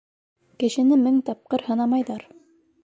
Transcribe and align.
Кешене 0.63 0.99
мең 1.03 1.21
тапҡыр 1.29 1.67
һынамайҙар. 1.69 2.29